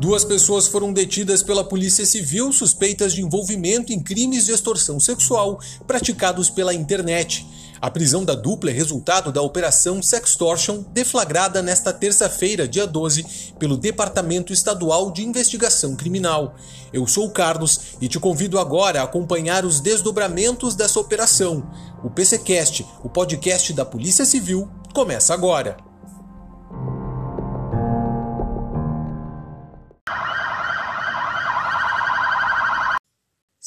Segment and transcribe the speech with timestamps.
[0.00, 5.60] Duas pessoas foram detidas pela Polícia Civil suspeitas de envolvimento em crimes de extorsão sexual
[5.86, 7.46] praticados pela internet.
[7.78, 13.76] A prisão da dupla é resultado da Operação Sextortion, deflagrada nesta terça-feira, dia 12, pelo
[13.76, 16.54] Departamento Estadual de Investigação Criminal.
[16.94, 21.70] Eu sou o Carlos e te convido agora a acompanhar os desdobramentos dessa operação.
[22.02, 25.89] O PCcast, o podcast da Polícia Civil, começa agora.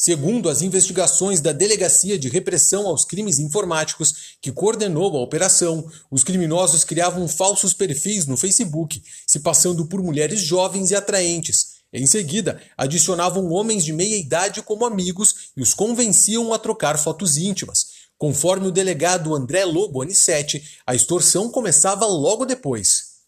[0.06, 6.26] Segundo as investigações da Delegacia de Repressão aos Crimes Informáticos, que coordenou a operação, os
[6.26, 11.76] criminosos criavam falsos perfis no Facebook, se passando por mulheres jovens e atraentes.
[11.94, 17.38] Em seguida, adicionavam homens de meia idade como amigos e os convenciam a trocar fotos
[17.38, 18.10] íntimas.
[18.18, 23.22] Conforme o delegado André Lobo Anicete, a extorsão começava logo depois.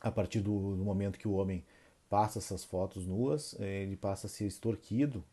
[0.00, 1.64] A partir do, momento que o homem
[2.10, 5.24] passa essas fotos nuas, ele passa a ser extorquido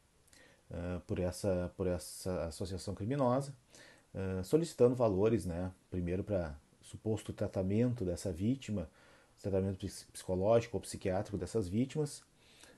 [1.07, 3.53] por, essa, por essa associação criminosa,
[4.13, 8.89] uh, solicitando valores, né, primeiro para suposto tratamento dessa vítima,
[9.41, 12.21] tratamento psicológico ou psiquiátrico dessas vítimas,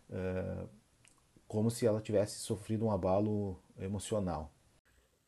[0.09, 0.67] uh,
[1.47, 4.52] como se ela tivesse sofrido um abalo emocional.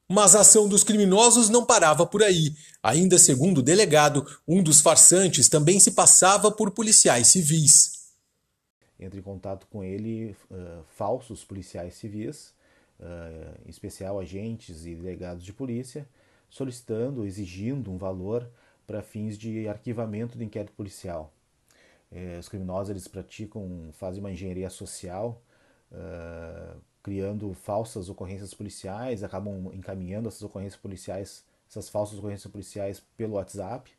[0.09, 2.55] Mas a ação dos criminosos não parava por aí.
[2.83, 8.02] Ainda segundo o delegado, um dos farsantes também se passava por policiais civis
[8.99, 12.53] entra em contato com ele uh, falsos policiais civis,
[12.99, 16.07] uh, em especial agentes e delegados de polícia,
[16.49, 18.47] solicitando, exigindo um valor
[18.85, 21.33] para fins de arquivamento do inquérito policial.
[22.11, 25.41] Uh, os criminosos eles praticam, fazem uma engenharia social,
[27.03, 33.91] criando falsas ocorrências policiais, acabam encaminhando essas ocorrências policiais, essas falsas ocorrências policiais pelo WhatsApp,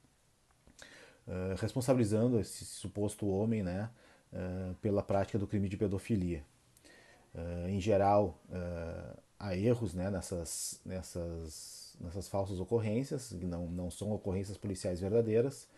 [1.56, 3.88] responsabilizando esse suposto homem, né,
[4.34, 6.44] uh, pela prática do crime de pedofilia.
[7.34, 13.90] Uh, em geral, uh, há erros né, nessas, nessas, nessas falsas ocorrências, que não, não
[13.90, 15.68] são ocorrências policiais verdadeiras,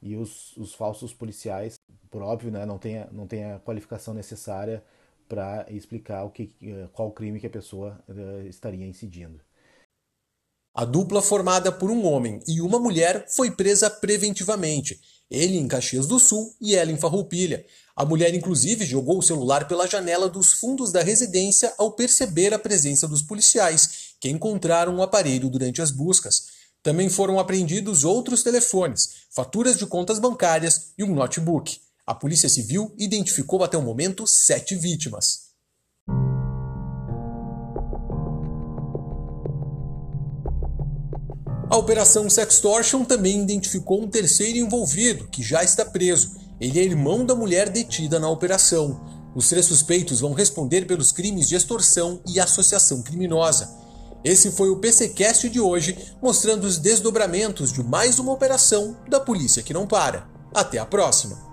[0.00, 1.78] e os, os falsos policiais,
[2.10, 4.82] por óbvio, né, não têm não tem a qualificação necessária
[5.28, 6.52] para explicar o que,
[6.92, 7.98] qual crime que a pessoa
[8.48, 9.40] estaria incidindo.
[10.74, 15.00] A dupla formada por um homem e uma mulher foi presa preventivamente
[15.32, 17.64] ele em Caxias do Sul e ela em Farroupilha.
[17.96, 22.58] A mulher, inclusive, jogou o celular pela janela dos fundos da residência ao perceber a
[22.58, 26.48] presença dos policiais, que encontraram o aparelho durante as buscas.
[26.82, 31.80] Também foram apreendidos outros telefones, faturas de contas bancárias e um notebook.
[32.06, 35.41] A Polícia Civil identificou até o momento sete vítimas.
[41.72, 46.36] A Operação Sextortion também identificou um terceiro envolvido, que já está preso.
[46.60, 49.00] Ele é irmão da mulher detida na operação.
[49.34, 53.70] Os três suspeitos vão responder pelos crimes de extorsão e associação criminosa.
[54.22, 59.62] Esse foi o PCcast de hoje, mostrando os desdobramentos de mais uma operação da polícia
[59.62, 60.28] que não para.
[60.52, 61.51] Até a próxima!